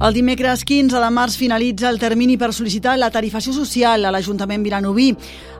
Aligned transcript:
El 0.00 0.14
dimecres 0.16 0.64
15 0.64 0.96
de 0.98 1.08
març 1.12 1.36
finalitza 1.36 1.90
el 1.92 1.98
termini 2.00 2.38
per 2.40 2.48
sol·licitar 2.56 2.94
la 2.96 3.10
tarifació 3.12 3.52
social 3.52 4.04
a 4.04 4.10
l'Ajuntament 4.10 4.64
Vilanoví. 4.64 5.10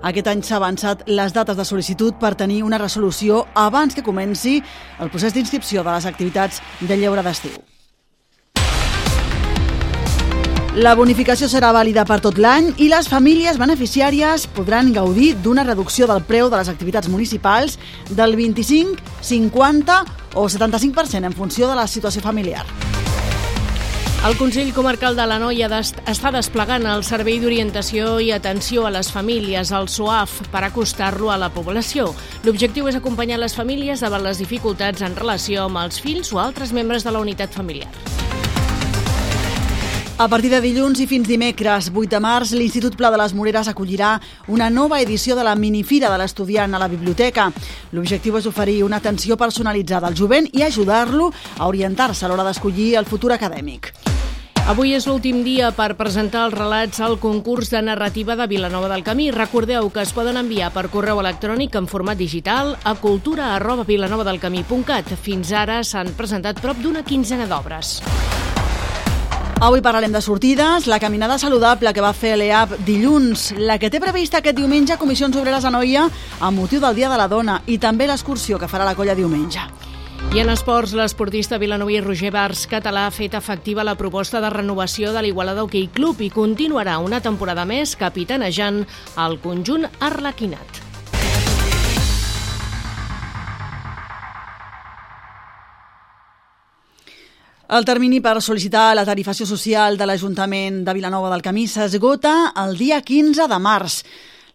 Aquest 0.09 0.31
any 0.33 0.41
s'ha 0.43 0.57
avançat 0.57 1.05
les 1.07 1.35
dates 1.37 1.57
de 1.59 1.67
sol·licitud 1.69 2.17
per 2.19 2.33
tenir 2.35 2.63
una 2.65 2.81
resolució 2.81 3.45
abans 3.55 3.95
que 3.95 4.03
comenci 4.03 4.57
el 4.99 5.13
procés 5.13 5.37
d'inscripció 5.37 5.85
de 5.85 5.93
les 5.93 6.07
activitats 6.09 6.63
de 6.81 6.97
lleure 6.97 7.23
d'estiu. 7.23 7.61
La 10.81 10.95
bonificació 10.97 11.51
serà 11.53 11.69
vàlida 11.77 12.07
per 12.09 12.23
tot 12.25 12.39
l'any 12.41 12.71
i 12.81 12.89
les 12.89 13.11
famílies 13.13 13.59
beneficiàries 13.61 14.47
podran 14.57 14.95
gaudir 14.97 15.35
d'una 15.45 15.67
reducció 15.69 16.09
del 16.09 16.25
preu 16.25 16.49
de 16.49 16.57
les 16.57 16.73
activitats 16.73 17.13
municipals 17.13 17.77
del 18.09 18.35
25, 18.41 18.97
50 19.21 20.01
o 20.35 20.49
75% 20.49 21.29
en 21.29 21.37
funció 21.37 21.69
de 21.69 21.77
la 21.77 21.87
situació 21.87 22.25
familiar. 22.25 22.65
El 24.23 24.37
Consell 24.37 24.73
Comarcal 24.73 25.17
de 25.19 25.25
la 25.27 25.41
Noia 25.43 25.67
està 25.83 26.31
desplegant 26.31 26.85
el 26.87 27.01
Servei 27.03 27.41
d'Orientació 27.43 28.21
i 28.23 28.29
Atenció 28.31 28.85
a 28.87 28.93
les 28.95 29.09
Famílies, 29.11 29.73
el 29.75 29.89
SOAF, 29.91 30.37
per 30.53 30.61
acostar-lo 30.63 31.33
a 31.35 31.39
la 31.43 31.49
població. 31.51 32.13
L'objectiu 32.47 32.87
és 32.87 32.95
acompanyar 32.95 33.41
les 33.43 33.57
famílies 33.59 33.99
davant 33.99 34.23
les 34.23 34.39
dificultats 34.39 35.03
en 35.03 35.19
relació 35.19 35.65
amb 35.67 35.81
els 35.83 35.99
fills 35.99 36.31
o 36.31 36.39
altres 36.39 36.71
membres 36.71 37.03
de 37.03 37.11
la 37.11 37.19
unitat 37.19 37.51
familiar. 37.51 37.91
A 40.23 40.29
partir 40.31 40.53
de 40.53 40.63
dilluns 40.63 41.03
i 41.03 41.09
fins 41.11 41.27
dimecres, 41.27 41.91
8 41.91 42.15
de 42.15 42.23
març, 42.23 42.55
l'Institut 42.55 42.95
Pla 42.95 43.11
de 43.11 43.19
les 43.19 43.35
Moreres 43.35 43.67
acollirà 43.67 44.13
una 44.47 44.71
nova 44.71 45.01
edició 45.03 45.35
de 45.35 45.43
la 45.43 45.57
minifira 45.59 46.13
de 46.13 46.23
l'estudiant 46.23 46.71
a 46.71 46.79
la 46.79 46.87
biblioteca. 46.87 47.49
L'objectiu 47.91 48.39
és 48.39 48.47
oferir 48.47 48.85
una 48.87 49.03
atenció 49.03 49.35
personalitzada 49.35 50.07
al 50.07 50.15
jovent 50.15 50.47
i 50.53 50.63
ajudar-lo 50.63 51.33
a 51.59 51.67
orientar-se 51.67 52.23
a 52.23 52.31
l'hora 52.31 52.47
d'escollir 52.47 52.93
el 53.03 53.11
futur 53.11 53.35
acadèmic. 53.35 53.91
Avui 54.63 54.93
és 54.95 55.09
l'últim 55.11 55.41
dia 55.43 55.73
per 55.75 55.97
presentar 55.99 56.45
els 56.47 56.55
relats 56.55 57.01
al 57.03 57.17
concurs 57.19 57.73
de 57.73 57.81
narrativa 57.83 58.37
de 58.39 58.47
Vilanova 58.47 58.87
del 58.93 59.03
Camí. 59.03 59.33
Recordeu 59.35 59.91
que 59.91 60.05
es 60.07 60.13
poden 60.15 60.39
enviar 60.39 60.71
per 60.71 60.87
correu 60.93 61.19
electrònic 61.19 61.75
en 61.81 61.89
format 61.91 62.17
digital 62.17 62.77
a 62.85 62.95
cultura 62.95 63.57
arroba 63.57 63.83
vilanovadelcamí.cat. 63.89 65.17
Fins 65.19 65.51
ara 65.51 65.83
s'han 65.83 66.15
presentat 66.15 66.63
prop 66.63 66.79
d'una 66.79 67.03
quinzena 67.03 67.51
d'obres. 67.51 67.99
Avui 69.63 69.83
parlarem 69.83 70.15
de 70.15 70.23
sortides, 70.23 70.87
la 70.87 71.03
caminada 71.03 71.43
saludable 71.43 71.93
que 71.93 72.03
va 72.03 72.15
fer 72.15 72.37
l'EAP 72.39 72.79
dilluns, 72.87 73.53
la 73.59 73.81
que 73.83 73.91
té 73.91 74.01
prevista 74.03 74.39
aquest 74.39 74.59
diumenge 74.63 74.97
Comissions 74.99 75.37
Obreres 75.43 75.67
a 75.67 75.75
Noia 75.75 76.07
amb 76.39 76.59
motiu 76.59 76.81
del 76.83 76.95
Dia 76.95 77.11
de 77.11 77.19
la 77.19 77.31
Dona 77.31 77.65
i 77.67 77.83
també 77.83 78.07
l'excursió 78.07 78.63
que 78.63 78.71
farà 78.71 78.87
la 78.87 78.95
colla 78.95 79.19
diumenge. 79.19 79.82
I 80.31 80.39
en 80.41 80.49
esports, 80.49 80.95
l'esportista 80.95 81.59
vilanoví 81.59 81.99
Roger 82.01 82.31
Bars 82.31 82.69
català 82.71 83.09
ha 83.09 83.13
fet 83.13 83.35
efectiva 83.35 83.83
la 83.85 83.97
proposta 83.99 84.41
de 84.41 84.53
renovació 84.55 85.11
de 85.13 85.25
l'Igualada 85.27 85.67
Hockey 85.67 85.91
Club 85.93 86.23
i 86.23 86.31
continuarà 86.31 87.01
una 87.03 87.19
temporada 87.21 87.67
més 87.67 87.97
capitanejant 87.99 88.85
el 89.27 89.37
conjunt 89.43 89.91
arlequinat. 89.99 90.83
El 97.73 97.87
termini 97.89 98.19
per 98.21 98.35
sol·licitar 98.45 98.91
la 98.93 99.05
tarifació 99.09 99.47
social 99.49 99.97
de 99.97 100.05
l'Ajuntament 100.05 100.83
de 100.85 100.93
Vilanova 100.93 101.31
del 101.33 101.41
Camí 101.41 101.65
s'esgota 101.65 102.53
el 102.61 102.77
dia 102.77 102.99
15 103.01 103.47
de 103.49 103.59
març. 103.65 104.03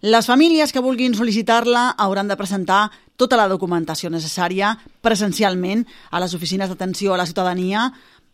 Les 0.02 0.28
famílies 0.30 0.70
que 0.70 0.81
vulguin 0.84 1.16
sol·licitar-la 1.17 1.95
hauran 1.98 2.28
de 2.30 2.36
presentar 2.38 2.92
tota 3.17 3.38
la 3.40 3.48
documentació 3.50 4.12
necessària 4.14 4.76
presencialment 5.02 5.88
a 6.12 6.22
les 6.22 6.36
oficines 6.38 6.70
d'atenció 6.70 7.16
a 7.16 7.17
la 7.17 7.26
ciutadania 7.26 7.88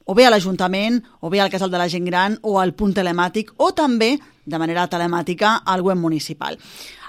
o 0.03 0.11
bé 0.13 0.25
a 0.27 0.33
l'Ajuntament, 0.33 0.99
o 1.23 1.29
bé 1.31 1.39
al 1.39 1.49
Casal 1.49 1.71
de 1.71 1.79
la 1.79 1.87
Gent 1.87 2.03
Gran, 2.03 2.35
o 2.43 2.59
al 2.59 2.73
punt 2.75 2.91
telemàtic, 2.91 3.53
o 3.55 3.71
també, 3.71 4.17
de 4.43 4.59
manera 4.59 4.89
telemàtica, 4.91 5.61
al 5.63 5.81
web 5.87 5.95
municipal. 5.95 6.59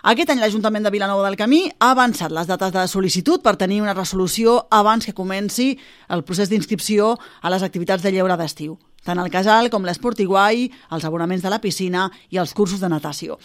Aquest 0.06 0.30
any 0.30 0.38
l'Ajuntament 0.38 0.86
de 0.86 0.94
Vilanova 0.94 1.26
del 1.26 1.34
Camí 1.34 1.64
ha 1.80 1.90
avançat 1.90 2.30
les 2.30 2.46
dates 2.46 2.70
de 2.70 2.86
sol·licitud 2.86 3.42
per 3.42 3.56
tenir 3.58 3.82
una 3.82 3.98
resolució 3.98 4.68
abans 4.70 5.02
que 5.04 5.18
comenci 5.18 5.72
el 6.14 6.22
procés 6.22 6.48
d'inscripció 6.48 7.16
a 7.42 7.50
les 7.50 7.66
activitats 7.66 8.06
de 8.06 8.14
lleure 8.14 8.38
d'estiu 8.38 8.78
tant 9.04 9.20
el 9.20 9.30
casal 9.30 9.70
com 9.70 9.84
l'esportiguai, 9.86 10.68
els 10.90 11.04
abonaments 11.04 11.44
de 11.44 11.52
la 11.52 11.60
piscina 11.62 12.08
i 12.30 12.40
els 12.40 12.54
cursos 12.56 12.80
de 12.80 12.90
natació. 12.90 13.38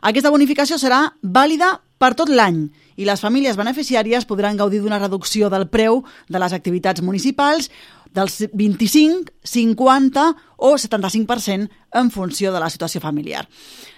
Aquesta 0.00 0.32
bonificació 0.32 0.78
serà 0.80 1.04
vàlida 1.22 1.74
per 2.00 2.14
tot 2.16 2.30
l'any 2.32 2.62
i 2.96 3.04
les 3.04 3.20
famílies 3.20 3.58
beneficiàries 3.60 4.24
podran 4.28 4.56
gaudir 4.56 4.80
d'una 4.80 5.00
reducció 5.02 5.50
del 5.52 5.68
preu 5.68 6.02
de 6.28 6.40
les 6.40 6.54
activitats 6.56 7.02
municipals 7.04 7.68
dels 8.14 8.40
25, 8.52 9.30
50 9.44 10.24
o 10.56 10.72
75% 10.74 11.68
en 11.92 12.10
funció 12.10 12.52
de 12.52 12.60
la 12.60 12.70
situació 12.70 13.00
familiar. 13.00 13.46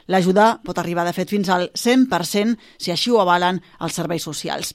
L'ajuda 0.07 0.59
pot 0.65 0.79
arribar, 0.79 1.07
de 1.07 1.15
fet, 1.17 1.31
fins 1.31 1.49
al 1.49 1.71
100% 1.73 2.59
si 2.79 2.93
així 2.93 3.11
ho 3.11 3.21
avalen 3.23 3.63
els 3.81 3.97
serveis 3.97 4.27
socials. 4.27 4.75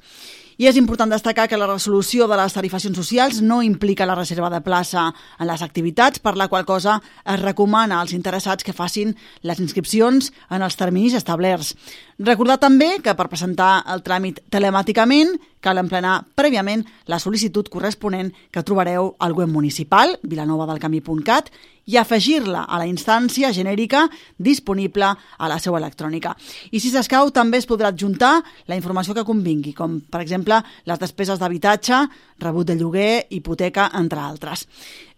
I 0.58 0.66
és 0.66 0.78
important 0.80 1.12
destacar 1.14 1.44
que 1.46 1.58
la 1.60 1.68
resolució 1.70 2.26
de 2.26 2.38
les 2.40 2.56
tarifacions 2.56 2.98
socials 2.98 3.44
no 3.46 3.60
implica 3.62 4.08
la 4.10 4.16
reserva 4.18 4.50
de 4.50 4.62
plaça 4.66 5.04
en 5.38 5.46
les 5.46 5.62
activitats, 5.62 6.18
per 6.18 6.34
la 6.34 6.48
qual 6.50 6.66
cosa 6.66 6.96
es 7.22 7.38
recomana 7.44 8.00
als 8.02 8.16
interessats 8.18 8.66
que 8.66 8.74
facin 8.74 9.14
les 9.46 9.62
inscripcions 9.62 10.32
en 10.50 10.66
els 10.66 10.80
terminis 10.80 11.14
establerts. 11.14 11.76
Recordar 12.18 12.58
també 12.58 12.96
que 13.06 13.14
per 13.14 13.30
presentar 13.30 13.84
el 13.86 14.02
tràmit 14.02 14.42
telemàticament 14.50 15.36
cal 15.62 15.80
emplenar 15.82 16.22
prèviament 16.38 16.84
la 17.10 17.20
sol·licitud 17.22 17.70
corresponent 17.74 18.32
que 18.52 18.64
trobareu 18.64 19.16
al 19.20 19.34
web 19.38 19.50
municipal 19.52 20.18
vilanovadelcamí.cat 20.24 21.52
i 21.88 21.96
afegir-la 21.98 22.66
a 22.68 22.80
la 22.82 22.88
instància 22.88 23.54
genèrica 23.56 24.06
disponible 24.38 25.08
a 25.08 25.50
la 25.50 25.60
seu 25.64 25.78
electrònica. 25.80 26.36
I 26.72 26.82
si 26.84 26.92
s'escau, 26.92 27.32
també 27.32 27.62
es 27.62 27.68
podrà 27.68 27.94
adjuntar 27.94 28.42
la 28.68 28.76
informació 28.76 29.16
que 29.16 29.26
convingui, 29.28 29.74
com 29.74 30.02
per 30.02 30.22
exemple 30.22 30.60
les 30.86 31.00
despeses 31.00 31.40
d'habitatge, 31.40 32.04
rebut 32.44 32.68
de 32.68 32.76
lloguer, 32.76 33.28
hipoteca, 33.32 33.90
entre 33.96 34.20
altres. 34.20 34.68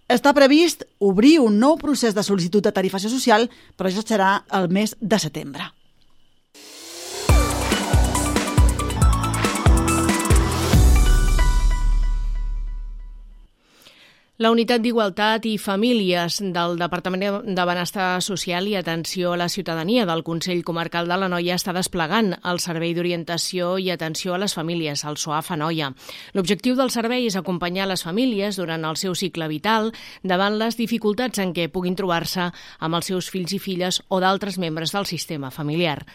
Està 0.09 0.33
previst 0.33 0.85
obrir 1.05 1.37
un 1.41 1.59
nou 1.61 1.77
procés 1.77 2.15
de 2.17 2.25
sol·licitud 2.25 2.65
de 2.65 2.73
tarifació 2.73 3.11
social, 3.13 3.49
però 3.77 3.89
això 3.89 4.05
serà 4.05 4.31
el 4.57 4.69
mes 4.73 4.95
de 5.01 5.19
setembre. 5.21 5.69
La 14.39 14.53
Unitat 14.53 14.79
d'Igualtat 14.79 15.43
i 15.49 15.57
Famílies 15.59 16.37
del 16.55 16.77
Departament 16.79 17.41
de 17.43 17.63
Benestar 17.67 18.21
Social 18.23 18.69
i 18.71 18.77
Atenció 18.79 19.33
a 19.33 19.39
la 19.41 19.49
Ciutadania 19.51 20.05
del 20.07 20.23
Consell 20.23 20.61
Comarcal 20.63 21.11
de 21.11 21.17
la 21.19 21.27
Noia 21.27 21.57
està 21.59 21.73
desplegant 21.75 22.31
el 22.47 22.61
Servei 22.63 22.93
d'Orientació 22.95 23.73
i 23.83 23.89
Atenció 23.91 24.37
a 24.37 24.39
les 24.39 24.55
Famílies, 24.55 25.03
el 25.03 25.19
SOAF 25.19 25.51
Noia. 25.59 25.91
L'objectiu 26.31 26.79
del 26.79 26.95
servei 26.95 27.27
és 27.27 27.35
acompanyar 27.35 27.89
les 27.91 28.05
famílies 28.07 28.55
durant 28.55 28.87
el 28.87 28.95
seu 28.95 29.11
cicle 29.11 29.51
vital 29.51 29.91
davant 30.23 30.55
les 30.55 30.79
dificultats 30.79 31.43
en 31.43 31.51
què 31.51 31.67
puguin 31.67 31.99
trobar-se 31.99 32.47
amb 32.79 32.95
els 32.95 33.11
seus 33.11 33.27
fills 33.27 33.51
i 33.51 33.59
filles 33.59 33.99
o 34.07 34.21
d'altres 34.23 34.55
membres 34.55 34.95
del 34.95 35.03
sistema 35.03 35.51
familiar. 35.51 36.05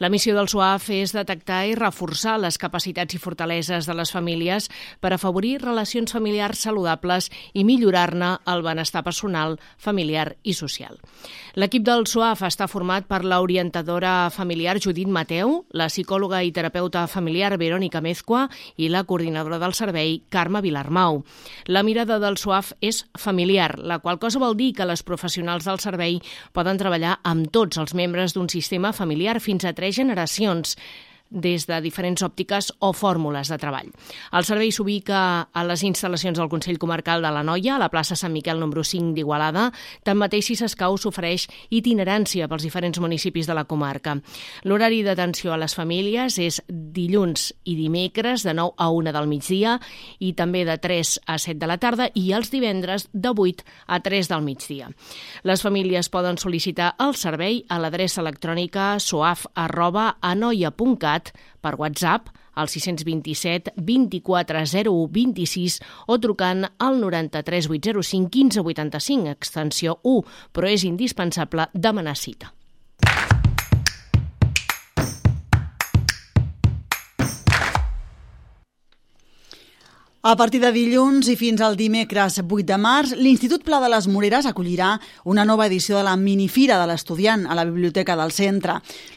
La 0.00 0.08
missió 0.08 0.32
del 0.32 0.48
SOAF 0.48 0.86
és 0.96 1.12
detectar 1.12 1.66
i 1.68 1.74
reforçar 1.76 2.38
les 2.40 2.56
capacitats 2.56 3.16
i 3.16 3.18
fortaleses 3.20 3.84
de 3.84 3.96
les 3.96 4.12
famílies 4.12 4.70
per 5.00 5.12
afavorir 5.12 5.58
relacions 5.60 6.12
familiars 6.16 6.62
saludables 6.64 7.28
i 7.52 7.66
millorar-ne 7.70 8.34
el 8.50 8.64
benestar 8.66 9.04
personal, 9.06 9.58
familiar 9.78 10.34
i 10.42 10.54
social. 10.58 10.98
L'equip 11.54 11.84
del 11.86 12.06
SOAF 12.10 12.44
està 12.46 12.66
format 12.70 13.06
per 13.10 13.22
l'orientadora 13.26 14.30
familiar 14.34 14.76
Judit 14.82 15.08
Mateu, 15.10 15.64
la 15.74 15.88
psicòloga 15.90 16.42
i 16.46 16.52
terapeuta 16.54 17.06
familiar 17.10 17.56
Verònica 17.60 18.02
Mezcua 18.02 18.46
i 18.76 18.90
la 18.90 19.04
coordinadora 19.04 19.60
del 19.62 19.74
servei 19.74 20.20
Carme 20.30 20.62
Vilarmau. 20.64 21.22
La 21.66 21.84
mirada 21.86 22.20
del 22.22 22.38
SOAF 22.38 22.74
és 22.80 23.04
familiar, 23.18 23.76
la 23.78 24.00
qual 24.00 24.18
cosa 24.22 24.42
vol 24.42 24.56
dir 24.58 24.72
que 24.74 24.88
les 24.88 25.04
professionals 25.06 25.66
del 25.68 25.82
servei 25.82 26.20
poden 26.56 26.80
treballar 26.80 27.18
amb 27.24 27.50
tots 27.54 27.78
els 27.82 27.94
membres 27.94 28.34
d'un 28.34 28.50
sistema 28.50 28.94
familiar 28.96 29.38
fins 29.40 29.66
a 29.66 29.74
tres 29.74 29.96
generacions 29.98 30.76
des 31.30 31.66
de 31.66 31.78
diferents 31.80 32.22
òptiques 32.26 32.72
o 32.82 32.92
fórmules 32.92 33.48
de 33.48 33.58
treball. 33.58 33.88
El 34.34 34.44
servei 34.44 34.72
s'ubica 34.74 35.48
a 35.52 35.64
les 35.64 35.84
instal·lacions 35.86 36.36
del 36.36 36.50
Consell 36.50 36.78
Comarcal 36.82 37.22
de 37.22 37.30
la 37.30 37.44
Noia, 37.46 37.76
a 37.76 37.82
la 37.82 37.88
plaça 37.88 38.18
Sant 38.18 38.34
Miquel 38.34 38.60
número 38.60 38.82
5 38.84 39.14
d'Igualada. 39.14 39.70
Tanmateix, 40.04 40.50
si 40.50 40.56
s'escau, 40.58 40.98
s'ofereix 40.98 41.46
itinerància 41.70 42.48
pels 42.50 42.66
diferents 42.66 42.98
municipis 43.00 43.46
de 43.46 43.54
la 43.54 43.64
comarca. 43.64 44.16
L'horari 44.66 45.02
d'atenció 45.06 45.54
a 45.54 45.60
les 45.60 45.74
famílies 45.78 46.38
és 46.42 46.60
dilluns 46.68 47.52
i 47.64 47.76
dimecres 47.78 48.44
de 48.44 48.54
9 48.58 48.74
a 48.76 48.90
1 48.90 49.14
del 49.14 49.30
migdia 49.30 49.78
i 50.18 50.32
també 50.34 50.64
de 50.66 50.76
3 50.82 51.14
a 51.26 51.38
7 51.38 51.58
de 51.60 51.70
la 51.70 51.78
tarda 51.78 52.10
i 52.14 52.32
els 52.34 52.50
divendres 52.50 53.08
de 53.12 53.30
8 53.30 53.64
a 53.86 54.00
3 54.02 54.28
del 54.28 54.42
migdia. 54.42 54.90
Les 55.46 55.62
famílies 55.62 56.10
poden 56.10 56.40
sol·licitar 56.40 56.94
el 56.98 57.14
servei 57.14 57.62
a 57.68 57.78
l'adreça 57.78 58.20
electrònica 58.20 58.98
soaf 58.98 59.46
anoia.cat 61.20 61.32
per 61.60 61.74
WhatsApp 61.76 62.28
al 62.54 62.68
627 62.68 63.72
24 63.76 64.58
01 64.58 65.08
26 65.12 65.80
o 66.06 66.18
trucant 66.18 66.64
al 66.78 66.98
93 67.00 67.68
805 67.68 68.28
15 68.30 68.60
85, 68.60 69.30
extensió 69.30 70.00
1, 70.02 70.24
però 70.52 70.68
és 70.68 70.84
indispensable 70.84 71.68
demanar 71.72 72.16
cita. 72.16 72.52
A 80.22 80.34
partir 80.36 80.60
de 80.60 80.68
dilluns 80.68 81.30
i 81.32 81.34
fins 81.40 81.62
al 81.64 81.78
dimecres 81.80 82.34
8 82.42 82.66
de 82.68 82.76
març, 82.76 83.14
l'Institut 83.16 83.62
Pla 83.64 83.78
de 83.80 83.88
les 83.88 84.04
Moreres 84.04 84.44
acollirà 84.44 84.90
una 85.24 85.46
nova 85.48 85.64
edició 85.64 85.96
de 85.96 86.02
la 86.04 86.12
Minifira 86.20 86.76
de 86.76 86.90
l'Estudiant 86.90 87.46
a 87.48 87.54
la 87.56 87.64
Biblioteca 87.64 88.18
del 88.20 88.34
Centre. 88.36 88.74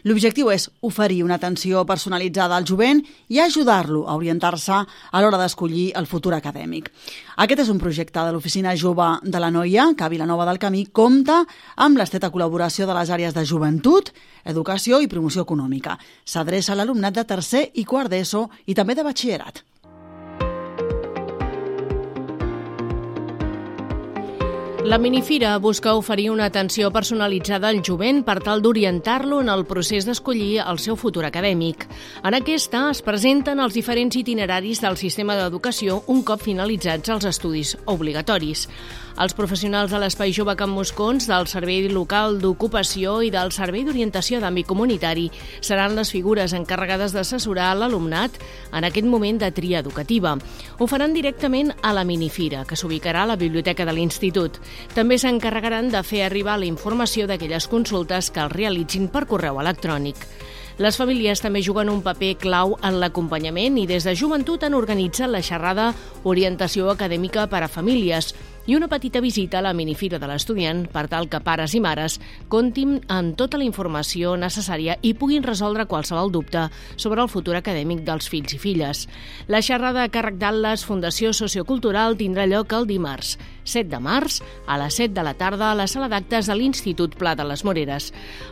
L'objectiu 0.07 0.47
és 0.55 0.69
oferir 0.79 1.19
una 1.25 1.35
atenció 1.35 1.83
personalitzada 1.83 2.55
al 2.55 2.63
jovent 2.63 3.01
i 3.27 3.41
ajudar-lo 3.43 4.05
a 4.07 4.15
orientar-se 4.15 4.77
a 4.77 5.21
l'hora 5.25 5.41
d'escollir 5.41 5.89
el 5.99 6.07
futur 6.07 6.37
acadèmic. 6.37 6.87
Aquest 7.35 7.65
és 7.65 7.73
un 7.75 7.83
projecte 7.83 8.23
de 8.23 8.31
l'Oficina 8.31 8.71
Jove 8.71 9.09
de 9.27 9.43
la 9.43 9.51
Noia, 9.51 9.89
que 9.97 10.07
a 10.07 10.11
Vilanova 10.15 10.47
del 10.47 10.61
Camí 10.63 10.85
compta 10.85 11.41
amb 11.75 11.99
l'esteta 11.99 12.31
col·laboració 12.31 12.87
de 12.87 12.95
les 12.95 13.11
àrees 13.11 13.35
de 13.35 13.43
joventut, 13.43 14.15
educació 14.45 15.03
i 15.03 15.11
promoció 15.11 15.43
econòmica. 15.43 15.99
S'adreça 16.23 16.71
a 16.71 16.79
l'alumnat 16.79 17.19
de 17.19 17.27
tercer 17.27 17.65
i 17.75 17.83
quart 17.83 18.07
d'ESO 18.07 18.47
i 18.71 18.79
també 18.79 18.95
de 18.95 19.03
batxillerat. 19.03 19.65
La 24.85 24.97
minifira 24.97 25.57
busca 25.59 25.93
oferir 25.95 26.29
una 26.29 26.43
atenció 26.45 26.89
personalitzada 26.91 27.69
al 27.71 27.79
jovent 27.87 28.19
per 28.27 28.41
tal 28.43 28.59
d'orientar-lo 28.61 29.37
en 29.39 29.47
el 29.47 29.63
procés 29.63 30.03
d'escollir 30.03 30.59
el 30.59 30.81
seu 30.83 30.97
futur 30.99 31.23
acadèmic. 31.23 31.85
En 32.19 32.35
aquesta 32.35 32.89
es 32.91 32.99
presenten 33.01 33.63
els 33.63 33.77
diferents 33.79 34.17
itineraris 34.19 34.83
del 34.83 34.99
sistema 34.99 35.37
d'educació 35.39 36.01
un 36.11 36.19
cop 36.27 36.43
finalitzats 36.43 37.15
els 37.15 37.29
estudis 37.31 37.77
obligatoris. 37.85 38.67
Els 39.13 39.35
professionals 39.37 39.91
de 39.93 39.99
l'Espai 40.01 40.33
Jove 40.33 40.55
Camp 40.57 40.73
Moscons, 40.73 41.27
del 41.29 41.45
Servei 41.47 41.85
Local 41.87 42.39
d'Ocupació 42.41 43.19
i 43.21 43.29
del 43.31 43.51
Servei 43.53 43.83
d'Orientació 43.85 44.39
d'Àmbit 44.41 44.65
Comunitari 44.65 45.27
seran 45.61 45.93
les 45.95 46.09
figures 46.09 46.55
encarregades 46.57 47.13
d'assessorar 47.13 47.75
l'alumnat 47.77 48.39
en 48.73 48.89
aquest 48.89 49.05
moment 49.05 49.37
de 49.37 49.51
tria 49.53 49.83
educativa. 49.85 50.33
Ho 50.79 50.87
faran 50.89 51.13
directament 51.13 51.71
a 51.83 51.93
la 51.93 52.03
minifira, 52.03 52.65
que 52.65 52.75
s'ubicarà 52.75 53.23
a 53.23 53.31
la 53.31 53.37
biblioteca 53.37 53.85
de 53.85 53.93
l'Institut. 53.93 54.57
També 54.93 55.17
s'encarregaran 55.17 55.91
de 55.93 56.03
fer 56.03 56.23
arribar 56.25 56.59
la 56.59 56.69
informació 56.69 57.27
d'aquelles 57.27 57.67
consultes 57.67 58.31
que 58.31 58.43
els 58.43 58.55
realitzin 58.55 59.09
per 59.09 59.25
correu 59.27 59.59
electrònic. 59.61 60.17
Les 60.81 60.97
famílies 60.97 61.37
també 61.41 61.61
juguen 61.61 61.89
un 61.91 62.01
paper 62.01 62.31
clau 62.41 62.73
en 62.81 62.97
l'acompanyament 62.97 63.77
i 63.77 63.85
des 63.85 64.07
de 64.07 64.15
joventut 64.17 64.63
han 64.65 64.73
organitzat 64.73 65.29
la 65.29 65.43
xerrada 65.45 65.91
Orientació 66.23 66.89
Acadèmica 66.89 67.45
per 67.51 67.61
a 67.61 67.69
Famílies, 67.69 68.31
i 68.65 68.75
una 68.75 68.87
petita 68.87 69.19
visita 69.19 69.59
a 69.59 69.61
la 69.61 69.73
minifira 69.73 70.19
de 70.19 70.27
l'estudiant 70.29 70.85
per 70.91 71.07
tal 71.11 71.27
que 71.29 71.41
pares 71.43 71.73
i 71.75 71.81
mares 71.83 72.19
comptin 72.49 73.01
amb 73.11 73.35
tota 73.39 73.59
la 73.59 73.67
informació 73.67 74.37
necessària 74.39 74.95
i 75.01 75.13
puguin 75.19 75.43
resoldre 75.43 75.85
qualsevol 75.85 76.31
dubte 76.31 76.69
sobre 76.95 77.21
el 77.21 77.29
futur 77.29 77.57
acadèmic 77.59 78.05
dels 78.07 78.29
fills 78.31 78.55
i 78.55 78.61
filles. 78.61 79.07
La 79.51 79.61
xerrada 79.61 80.05
a 80.05 80.11
càrrec 80.11 80.39
d'Atlas 80.39 80.87
Fundació 80.87 81.33
Sociocultural 81.35 82.15
tindrà 82.15 82.47
lloc 82.47 82.71
el 82.73 82.87
dimarts, 82.87 83.35
7 83.63 83.89
de 83.89 83.99
març, 84.03 84.41
a 84.67 84.77
les 84.81 84.99
7 84.99 85.13
de 85.13 85.23
la 85.25 85.35
tarda 85.39 85.71
a 85.71 85.77
la 85.77 85.87
sala 85.87 86.09
d'actes 86.11 86.47
de 86.47 86.57
l'Institut 86.57 87.15
Pla 87.19 87.35
de 87.35 87.45
les 87.47 87.63
Moreres. 87.63 88.11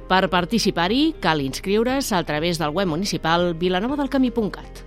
Per 0.10 0.24
participar-hi 0.30 1.16
cal 1.22 1.42
inscriure's 1.42 2.12
a 2.12 2.24
través 2.24 2.60
del 2.62 2.76
web 2.76 2.88
municipal 2.88 3.54
vilanovadelcamí.cat. 3.54 4.86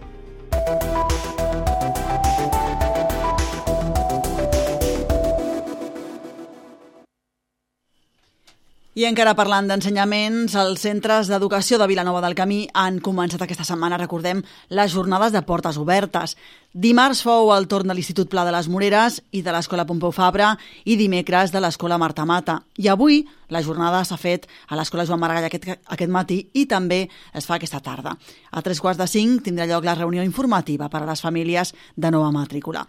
I 8.95 9.09
encara 9.09 9.33
parlant 9.35 9.67
d'ensenyaments, 9.67 10.53
els 10.55 10.85
centres 10.85 11.27
d'educació 11.27 11.81
de 11.81 11.89
Vilanova 11.91 12.21
del 12.23 12.37
Camí 12.39 12.61
han 12.79 13.01
començat 13.03 13.43
aquesta 13.43 13.67
setmana, 13.67 13.99
recordem, 13.99 14.45
les 14.71 14.93
jornades 14.95 15.35
de 15.35 15.43
portes 15.43 15.81
obertes. 15.83 16.37
Dimarts 16.75 17.21
fou 17.23 17.53
el 17.55 17.69
torn 17.71 17.87
de 17.87 17.95
l'Institut 17.95 18.27
Pla 18.27 18.43
de 18.43 18.51
les 18.51 18.67
Moreres 18.67 19.21
i 19.31 19.45
de 19.47 19.53
l'Escola 19.55 19.85
Pompeu 19.87 20.11
Fabra 20.11 20.49
i 20.91 20.97
dimecres 20.99 21.53
de 21.55 21.61
l'Escola 21.63 22.01
Marta 22.03 22.25
Mata. 22.27 22.57
I 22.83 22.89
avui 22.91 23.21
la 23.55 23.61
jornada 23.63 24.01
s'ha 24.03 24.17
fet 24.19 24.49
a 24.67 24.75
l'Escola 24.75 25.05
Joan 25.07 25.21
Maragall 25.23 25.47
aquest, 25.47 25.69
aquest 25.71 26.11
matí 26.11 26.41
i 26.59 26.65
també 26.67 27.05
es 27.31 27.47
fa 27.47 27.61
aquesta 27.61 27.79
tarda. 27.79 28.17
A 28.51 28.63
tres 28.67 28.83
quarts 28.83 28.99
de 28.99 29.07
cinc 29.07 29.45
tindrà 29.47 29.69
lloc 29.71 29.87
la 29.87 29.95
reunió 29.95 30.25
informativa 30.27 30.89
per 30.91 31.05
a 31.05 31.07
les 31.07 31.23
famílies 31.23 31.71
de 31.95 32.11
nova 32.11 32.33
matrícula. 32.35 32.83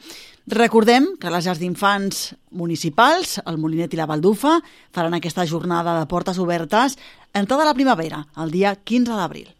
Recordem 0.49 1.11
que 1.21 1.29
les 1.29 1.45
llars 1.45 1.61
d'infants 1.61 2.23
municipals, 2.57 3.35
el 3.45 3.61
Molinet 3.61 3.93
i 3.93 4.01
la 4.01 4.09
Baldufa, 4.09 4.55
faran 4.97 5.13
aquesta 5.13 5.45
jornada 5.45 5.93
de 5.99 6.09
portes 6.09 6.41
obertes 6.41 6.97
en 7.37 7.45
tota 7.45 7.69
la 7.69 7.77
primavera, 7.77 8.23
el 8.41 8.49
dia 8.49 8.73
15 8.81 9.13
d'abril. 9.13 9.53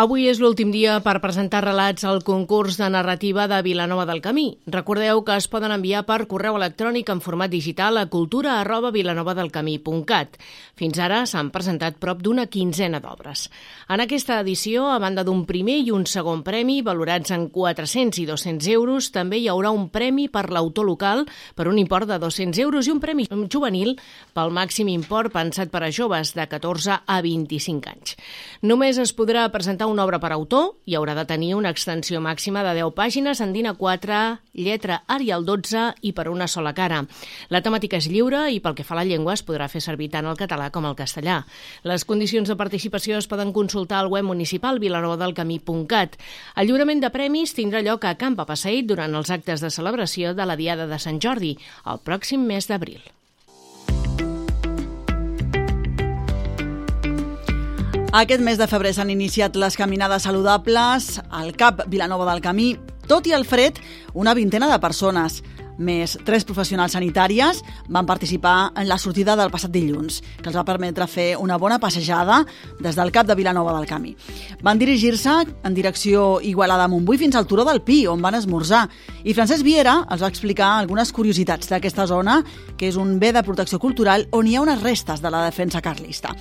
Avui 0.00 0.30
és 0.30 0.38
l'últim 0.40 0.70
dia 0.72 0.94
per 1.04 1.18
presentar 1.20 1.58
relats 1.60 2.06
al 2.08 2.22
concurs 2.24 2.78
de 2.80 2.86
narrativa 2.88 3.44
de 3.50 3.58
Vilanova 3.60 4.06
del 4.08 4.22
Camí. 4.24 4.46
Recordeu 4.64 5.18
que 5.26 5.34
es 5.36 5.44
poden 5.52 5.74
enviar 5.74 6.06
per 6.08 6.24
correu 6.30 6.54
electrònic 6.56 7.10
en 7.12 7.20
format 7.20 7.52
digital 7.52 7.98
a 8.00 8.06
cultura 8.08 8.54
arroba. 8.62 8.94
Fins 10.80 11.00
ara 11.04 11.18
s'han 11.28 11.50
presentat 11.52 11.98
prop 12.00 12.22
d'una 12.24 12.46
quinzena 12.46 13.02
d'obres. 13.04 13.50
En 13.92 14.00
aquesta 14.00 14.38
edició, 14.40 14.86
a 14.88 14.96
banda 14.98 15.20
d'un 15.20 15.42
primer 15.44 15.76
i 15.84 15.92
un 15.92 16.06
segon 16.08 16.40
premi, 16.42 16.80
valorats 16.80 17.36
en 17.36 17.50
400 17.52 18.22
i 18.22 18.26
200 18.30 18.72
euros, 18.72 19.10
també 19.12 19.36
hi 19.36 19.50
haurà 19.52 19.68
un 19.68 19.90
premi 19.90 20.30
per 20.32 20.48
l'autor 20.48 20.88
local 20.88 21.26
per 21.54 21.68
un 21.68 21.76
import 21.76 22.08
de 22.08 22.16
200 22.18 22.56
euros 22.64 22.88
i 22.88 22.94
un 22.96 23.04
premi 23.04 23.28
juvenil 23.28 23.98
pel 24.32 24.48
màxim 24.48 24.88
import 24.88 25.36
pensat 25.36 25.68
per 25.68 25.84
a 25.84 25.92
joves 25.92 26.32
de 26.32 26.48
14 26.48 27.02
a 27.04 27.20
25 27.20 27.92
anys. 27.92 28.16
Només 28.62 28.96
es 28.96 29.12
podrà 29.12 29.44
presentar 29.52 29.89
una 29.90 30.04
obra 30.06 30.20
per 30.22 30.30
autor 30.32 30.76
i 30.88 30.94
haurà 30.96 31.12
de 31.18 31.26
tenir 31.28 31.52
una 31.58 31.72
extensió 31.74 32.20
màxima 32.24 32.62
de 32.64 32.72
10 32.78 32.94
pàgines 32.96 33.42
en 33.44 33.52
DIN 33.52 33.68
A4, 33.72 34.20
lletra 34.54 35.02
Arial 35.06 35.44
12 35.44 35.82
i 36.06 36.12
per 36.16 36.28
una 36.30 36.48
sola 36.48 36.72
cara. 36.74 37.02
La 37.50 37.60
temàtica 37.60 38.00
és 38.00 38.08
lliure 38.08 38.46
i 38.54 38.62
pel 38.64 38.78
que 38.78 38.86
fa 38.86 38.96
a 38.96 39.00
la 39.02 39.06
llengua 39.08 39.34
es 39.36 39.44
podrà 39.44 39.68
fer 39.68 39.82
servir 39.84 40.10
tant 40.14 40.30
el 40.30 40.38
català 40.40 40.70
com 40.70 40.88
el 40.88 40.96
castellà. 40.98 41.42
Les 41.84 42.06
condicions 42.08 42.48
de 42.48 42.56
participació 42.56 43.18
es 43.18 43.28
poden 43.28 43.52
consultar 43.52 44.00
al 44.00 44.10
web 44.14 44.24
municipal 44.24 44.80
vilanovadelcamí.cat. 44.80 46.18
El 46.56 46.70
lliurament 46.70 47.04
de 47.04 47.12
premis 47.14 47.54
tindrà 47.54 47.84
lloc 47.84 48.08
a 48.08 48.16
Camp 48.16 48.40
Passeït 48.40 48.88
durant 48.88 49.14
els 49.14 49.30
actes 49.30 49.60
de 49.60 49.70
celebració 49.70 50.34
de 50.34 50.46
la 50.46 50.56
Diada 50.56 50.86
de 50.86 50.98
Sant 50.98 51.20
Jordi, 51.20 51.56
el 51.86 52.04
pròxim 52.06 52.46
mes 52.46 52.70
d'abril. 52.70 53.02
Aquest 58.10 58.42
mes 58.42 58.58
de 58.58 58.66
febrer 58.66 58.90
s'han 58.90 59.12
iniciat 59.12 59.54
les 59.54 59.76
caminades 59.78 60.24
saludables 60.26 61.20
al 61.30 61.52
CAP 61.54 61.84
Vilanova 61.92 62.24
del 62.26 62.40
Camí. 62.42 62.72
Tot 63.06 63.28
i 63.30 63.34
el 63.36 63.44
fred, 63.46 63.76
una 64.18 64.34
vintena 64.34 64.66
de 64.66 64.80
persones 64.82 65.44
més 65.78 66.16
tres 66.26 66.44
professionals 66.44 66.92
sanitàries 66.96 67.62
van 67.88 68.06
participar 68.06 68.72
en 68.74 68.88
la 68.88 68.98
sortida 68.98 69.36
del 69.36 69.52
passat 69.52 69.70
dilluns, 69.70 70.20
que 70.40 70.48
els 70.50 70.56
va 70.56 70.64
permetre 70.64 71.06
fer 71.06 71.34
una 71.38 71.58
bona 71.58 71.78
passejada 71.78 72.44
des 72.80 72.96
del 72.96 73.12
cap 73.12 73.26
de 73.26 73.36
Vilanova 73.38 73.76
del 73.76 73.88
Camí. 73.88 74.14
Van 74.62 74.78
dirigir-se 74.78 75.36
en 75.62 75.74
direcció 75.74 76.40
Igualada-Montbui 76.42 77.18
fins 77.18 77.36
al 77.36 77.46
Turó 77.46 77.64
del 77.64 77.82
Pi, 77.82 78.06
on 78.06 78.22
van 78.22 78.36
esmorzar, 78.38 78.86
i 79.24 79.34
Francesc 79.34 79.64
Viera 79.64 80.00
els 80.10 80.22
va 80.22 80.30
explicar 80.32 80.72
algunes 80.78 81.12
curiositats 81.12 81.70
d'aquesta 81.70 82.06
zona, 82.06 82.40
que 82.76 82.88
és 82.88 82.96
un 82.96 83.18
bé 83.20 83.32
de 83.32 83.44
protecció 83.46 83.78
cultural 83.78 84.26
on 84.32 84.46
hi 84.46 84.56
ha 84.56 84.64
unes 84.64 84.82
restes 84.82 85.20
de 85.22 85.30
la 85.30 85.44
defensa 85.46 85.82
carlista. 85.84 86.34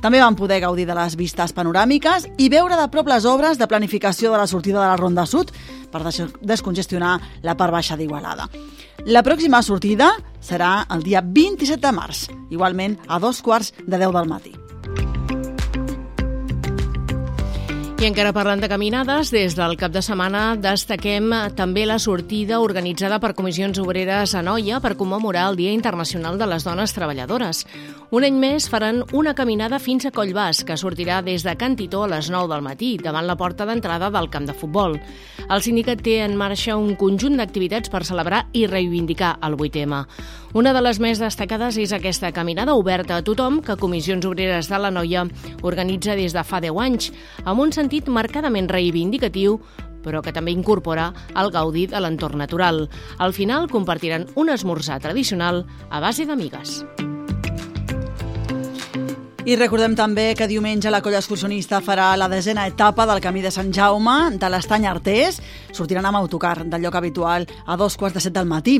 També 0.00 0.20
van 0.20 0.36
poder 0.36 0.60
gaudir 0.62 0.86
de 0.88 0.96
les 0.96 1.16
vistes 1.16 1.52
panoràmiques 1.52 2.30
i 2.38 2.48
veure 2.48 2.78
de 2.78 2.88
prop 2.92 3.08
les 3.10 3.26
obres 3.28 3.58
de 3.58 3.68
planificació 3.68 4.32
de 4.32 4.38
la 4.40 4.46
sortida 4.46 4.80
de 4.80 4.86
la 4.86 4.96
Ronda 4.96 5.26
Sud 5.26 5.52
per 5.90 6.02
descongestionar 6.40 7.18
la 7.42 7.56
part 7.56 7.74
baixa 7.74 7.98
d'Igualada. 7.98 8.48
La 9.06 9.24
pròxima 9.24 9.62
sortida 9.64 10.12
serà 10.44 10.86
el 10.92 11.04
dia 11.04 11.22
27 11.24 11.80
de 11.80 11.94
març, 11.96 12.26
igualment 12.50 12.98
a 13.08 13.18
dos 13.18 13.40
quarts 13.42 13.72
de 13.86 13.96
10 13.96 14.12
del 14.12 14.28
matí. 14.28 14.69
I 18.00 18.06
encara 18.08 18.30
parlant 18.32 18.62
de 18.62 18.68
caminades, 18.72 19.28
des 19.28 19.52
del 19.58 19.74
cap 19.76 19.92
de 19.92 20.00
setmana 20.00 20.54
destaquem 20.56 21.26
també 21.52 21.82
la 21.84 21.98
sortida 22.00 22.62
organitzada 22.64 23.18
per 23.20 23.34
comissions 23.36 23.76
obreres 23.82 24.32
a 24.32 24.40
Noia 24.40 24.78
per 24.80 24.94
commemorar 24.96 25.50
el 25.50 25.58
Dia 25.58 25.74
Internacional 25.76 26.38
de 26.40 26.48
les 26.48 26.64
Dones 26.64 26.96
Treballadores. 26.96 27.66
Un 28.10 28.24
any 28.24 28.38
més 28.40 28.70
faran 28.72 29.02
una 29.12 29.34
caminada 29.36 29.76
fins 29.78 30.08
a 30.08 30.14
Collbàs, 30.16 30.64
que 30.64 30.78
sortirà 30.80 31.20
des 31.20 31.44
de 31.44 31.52
Can 31.60 31.76
Titó 31.76 32.06
a 32.06 32.08
les 32.08 32.30
9 32.32 32.48
del 32.48 32.64
matí, 32.64 32.94
davant 32.96 33.28
la 33.28 33.36
porta 33.36 33.68
d'entrada 33.68 34.08
del 34.10 34.30
camp 34.32 34.48
de 34.48 34.56
futbol. 34.56 34.96
El 35.50 35.60
sindicat 35.60 36.00
té 36.00 36.22
en 36.24 36.38
marxa 36.40 36.78
un 36.80 36.96
conjunt 36.96 37.36
d'activitats 37.36 37.92
per 37.92 38.06
celebrar 38.08 38.46
i 38.56 38.64
reivindicar 38.64 39.36
el 39.44 39.58
8M. 39.60 40.06
Una 40.56 40.72
de 40.72 40.80
les 40.82 40.98
més 40.98 41.20
destacades 41.20 41.76
és 41.78 41.92
aquesta 41.94 42.32
caminada 42.34 42.74
oberta 42.74 43.20
a 43.20 43.22
tothom 43.22 43.60
que 43.62 43.76
Comissions 43.78 44.24
Obreres 44.26 44.66
de 44.72 44.80
la 44.82 44.90
Noia 44.90 45.28
organitza 45.62 46.16
des 46.18 46.34
de 46.34 46.42
fa 46.42 46.58
10 46.64 46.80
anys, 46.82 47.12
amb 47.44 47.60
un 47.62 47.70
sentit 47.70 47.89
marcadament 48.08 48.68
reivindicatiu 48.70 49.60
però 50.00 50.22
que 50.24 50.32
també 50.32 50.52
incorpora 50.54 51.10
el 51.36 51.50
gaudi 51.52 51.86
de 51.90 52.00
l'entorn 52.00 52.40
natural. 52.40 52.86
Al 53.18 53.34
final 53.36 53.68
compartiran 53.68 54.26
un 54.34 54.48
esmorzar 54.48 55.00
tradicional 55.00 55.66
a 55.90 56.00
base 56.00 56.24
d'amigues. 56.24 56.80
I 59.40 59.56
recordem 59.56 59.94
també 59.96 60.34
que 60.36 60.46
diumenge 60.46 60.90
la 60.92 61.00
colla 61.00 61.18
excursionista 61.18 61.78
farà 61.80 62.10
la 62.20 62.28
desena 62.28 62.66
etapa 62.68 63.06
del 63.08 63.22
Camí 63.24 63.40
de 63.40 63.50
Sant 63.50 63.72
Jaume 63.72 64.36
de 64.36 64.50
l'Estany 64.52 64.84
Artés. 64.86 65.40
Sortiran 65.72 66.04
amb 66.06 66.20
autocar 66.20 66.66
del 66.66 66.84
lloc 66.84 66.98
habitual 67.00 67.48
a 67.66 67.76
dos 67.80 67.96
quarts 67.96 68.18
de 68.18 68.20
set 68.20 68.36
del 68.36 68.46
matí. 68.46 68.76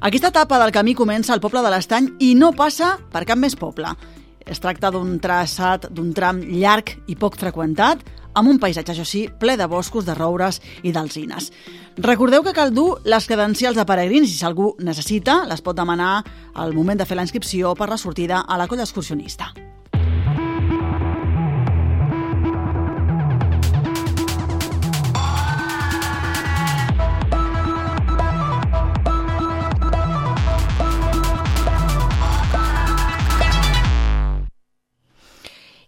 Aquesta 0.00 0.32
etapa 0.32 0.58
del 0.58 0.72
camí 0.72 0.94
comença 0.94 1.34
al 1.34 1.42
poble 1.44 1.60
de 1.62 1.70
l'Estany 1.70 2.08
i 2.24 2.32
no 2.34 2.54
passa 2.56 2.96
per 3.12 3.26
cap 3.28 3.38
més 3.38 3.54
poble. 3.54 3.92
Es 4.48 4.62
tracta 4.64 4.90
d'un 4.90 5.18
traçat, 5.20 5.90
d'un 5.92 6.14
tram 6.16 6.40
llarg 6.40 6.94
i 7.06 7.14
poc 7.14 7.36
freqüentat, 7.36 8.00
amb 8.38 8.52
un 8.52 8.60
paisatge, 8.62 8.94
això 8.94 9.06
sí, 9.06 9.26
ple 9.40 9.56
de 9.58 9.66
boscos, 9.66 10.06
de 10.06 10.14
roures 10.14 10.60
i 10.86 10.92
d'alzines. 10.94 11.50
Recordeu 11.98 12.44
que 12.46 12.54
cal 12.54 12.70
dur 12.74 13.00
les 13.04 13.26
credencials 13.26 13.78
de 13.78 13.86
peregrins 13.88 14.30
i 14.30 14.36
si 14.36 14.46
algú 14.46 14.74
necessita 14.78 15.42
les 15.50 15.64
pot 15.64 15.76
demanar 15.76 16.22
al 16.54 16.76
moment 16.76 17.00
de 17.00 17.08
fer 17.08 17.18
la 17.18 17.26
inscripció 17.26 17.74
per 17.74 17.90
la 17.90 17.98
sortida 17.98 18.44
a 18.46 18.60
la 18.60 18.68
colla 18.70 18.86
excursionista. 18.86 19.52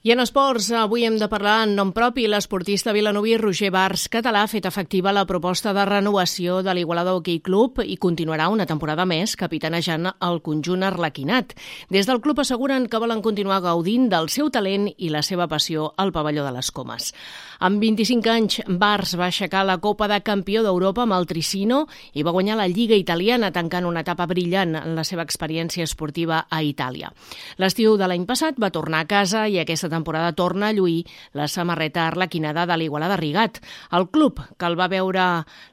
I 0.02 0.14
en 0.14 0.23
esports, 0.23 0.71
avui 0.73 1.02
hem 1.04 1.19
de 1.21 1.26
parlar 1.28 1.66
en 1.66 1.75
nom 1.76 1.90
propi. 1.92 2.23
L'esportista 2.25 2.95
vilanoví 2.97 3.35
Roger 3.37 3.69
Bars 3.69 4.07
català 4.09 4.47
ha 4.47 4.49
fet 4.49 4.64
efectiva 4.64 5.12
la 5.12 5.26
proposta 5.28 5.75
de 5.76 5.83
renovació 5.85 6.62
de 6.64 6.73
l'Igualada 6.73 7.12
Hockey 7.12 7.42
Club 7.45 7.83
i 7.85 7.99
continuarà 8.00 8.47
una 8.49 8.64
temporada 8.64 9.04
més 9.04 9.35
capitanejant 9.37 10.09
el 10.09 10.40
conjunt 10.40 10.87
arlequinat. 10.88 11.52
Des 11.92 12.09
del 12.09 12.23
club 12.25 12.40
asseguren 12.40 12.87
que 12.88 12.97
volen 12.97 13.21
continuar 13.21 13.59
gaudint 13.61 14.07
del 14.09 14.30
seu 14.33 14.49
talent 14.49 14.87
i 14.97 15.11
la 15.12 15.21
seva 15.21 15.50
passió 15.52 15.90
al 16.00 16.14
pavelló 16.16 16.47
de 16.49 16.54
les 16.57 16.73
Comes. 16.73 17.12
Amb 17.61 17.85
25 17.85 18.33
anys, 18.33 18.62
Bars 18.80 19.12
va 19.21 19.28
aixecar 19.28 19.66
la 19.69 19.76
Copa 19.85 20.09
de 20.09 20.23
Campió 20.25 20.64
d'Europa 20.64 21.04
amb 21.04 21.19
el 21.19 21.28
Tricino 21.28 21.83
i 22.14 22.25
va 22.25 22.33
guanyar 22.33 22.57
la 22.57 22.71
Lliga 22.73 22.97
Italiana 22.97 23.52
tancant 23.52 23.85
una 23.85 24.00
etapa 24.00 24.25
brillant 24.25 24.80
en 24.80 24.97
la 24.97 25.04
seva 25.04 25.28
experiència 25.28 25.85
esportiva 25.85 26.47
a 26.49 26.64
Itàlia. 26.64 27.12
L'estiu 27.61 28.00
de 28.00 28.09
l'any 28.09 28.25
passat 28.25 28.57
va 28.57 28.73
tornar 28.73 29.04
a 29.04 29.11
casa 29.12 29.45
i 29.45 29.61
aquesta 29.61 29.90
temporada 30.00 30.33
torna 30.33 30.69
a 30.69 30.73
lluir 30.73 31.04
la 31.37 31.49
samarreta 31.49 32.07
arlequinada 32.09 32.66
de 32.66 32.76
l'Igualada 32.80 33.19
Rigat, 33.21 33.61
el 33.92 34.09
club 34.11 34.40
que 34.57 34.66
el 34.66 34.78
va 34.80 34.88
veure 34.88 35.26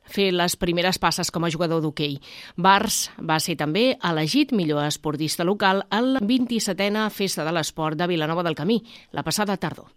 fer 0.03 0.29
les 0.35 0.57
primeres 0.59 0.99
passes 0.99 1.31
com 1.31 1.47
a 1.47 1.51
jugador 1.53 1.81
d'hoquei. 1.81 2.19
Bars 2.55 3.07
va 3.17 3.39
ser 3.43 3.57
també 3.59 3.89
elegit 4.03 4.53
millor 4.53 4.85
esportista 4.85 5.47
local 5.47 5.85
al 5.89 6.17
27a 6.19 7.07
Festa 7.09 7.47
de 7.47 7.55
l'Esport 7.55 7.97
de 7.97 8.11
Vilanova 8.11 8.43
del 8.43 8.59
Camí, 8.59 8.83
la 9.11 9.23
passada 9.23 9.57
tardor. 9.57 9.89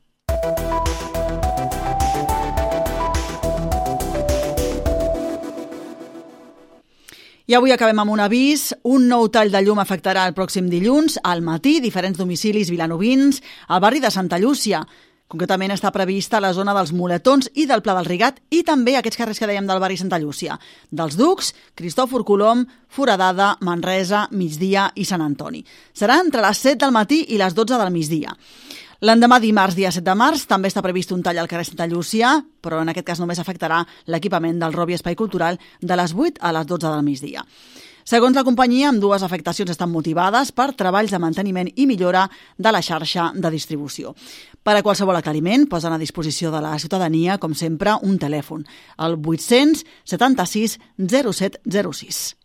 I 7.50 7.54
avui 7.58 7.72
acabem 7.74 7.98
amb 7.98 8.12
un 8.14 8.20
avís. 8.22 8.68
Un 8.86 9.08
nou 9.10 9.24
tall 9.34 9.48
de 9.50 9.58
llum 9.66 9.80
afectarà 9.82 10.22
el 10.28 10.36
pròxim 10.36 10.68
dilluns 10.70 11.16
al 11.26 11.40
matí 11.42 11.80
diferents 11.82 12.20
domicilis 12.20 12.68
vilanovins 12.70 13.40
al 13.66 13.80
barri 13.82 13.98
de 13.98 14.12
Santa 14.14 14.38
Llúcia. 14.38 14.84
Concretament 15.26 15.74
està 15.74 15.90
prevista 15.90 16.38
la 16.38 16.52
zona 16.54 16.76
dels 16.78 16.92
Muletons 16.94 17.50
i 17.58 17.66
del 17.66 17.82
Pla 17.82 17.96
del 17.98 18.06
Rigat 18.06 18.38
i 18.54 18.62
també 18.62 18.94
aquests 18.94 19.18
carrers 19.18 19.42
que 19.42 19.50
dèiem 19.50 19.66
del 19.66 19.82
barri 19.82 19.98
Santa 19.98 20.22
Llúcia, 20.22 20.60
dels 20.94 21.18
Ducs, 21.18 21.50
Cristòfor 21.74 22.22
Colom, 22.22 22.62
Foradada, 22.86 23.56
Manresa, 23.66 24.28
Migdia 24.30 24.92
i 24.94 25.08
Sant 25.10 25.26
Antoni. 25.26 25.64
Serà 25.90 26.20
entre 26.22 26.46
les 26.46 26.62
7 26.62 26.84
del 26.84 26.94
matí 26.94 27.24
i 27.34 27.42
les 27.42 27.58
12 27.58 27.82
del 27.82 27.90
migdia. 27.90 28.36
L'endemà 29.00 29.38
dimarts, 29.40 29.78
dia 29.78 29.88
7 29.88 30.04
de 30.04 30.12
març, 30.12 30.42
també 30.44 30.68
està 30.68 30.82
previst 30.84 31.14
un 31.14 31.22
tall 31.24 31.38
al 31.40 31.46
carrer 31.48 31.64
Santa 31.64 31.86
Llúcia, 31.88 32.34
però 32.60 32.82
en 32.84 32.90
aquest 32.92 33.06
cas 33.06 33.20
només 33.22 33.38
afectarà 33.40 33.78
l'equipament 34.12 34.58
del 34.60 34.74
Robi 34.76 34.92
Espai 34.92 35.16
Cultural 35.16 35.56
de 35.80 35.96
les 35.96 36.12
8 36.12 36.42
a 36.44 36.50
les 36.52 36.66
12 36.68 36.84
del 36.84 37.06
migdia. 37.06 37.44
Segons 38.04 38.36
la 38.36 38.44
companyia, 38.44 38.90
amb 38.90 39.00
dues 39.00 39.24
afectacions 39.24 39.72
estan 39.72 39.88
motivades 39.88 40.50
per 40.52 40.74
treballs 40.76 41.14
de 41.14 41.20
manteniment 41.22 41.70
i 41.76 41.86
millora 41.88 42.26
de 42.58 42.72
la 42.74 42.82
xarxa 42.84 43.30
de 43.32 43.52
distribució. 43.54 44.12
Per 44.60 44.74
a 44.76 44.82
qualsevol 44.84 45.16
aclariment, 45.16 45.64
posen 45.70 45.96
a 45.96 46.00
disposició 46.00 46.52
de 46.52 46.60
la 46.60 46.74
ciutadania, 46.78 47.38
com 47.40 47.56
sempre, 47.56 47.96
un 48.02 48.20
telèfon, 48.20 48.66
el 48.98 49.16
800 49.16 49.86
76 50.04 50.76
0706. 50.98 52.39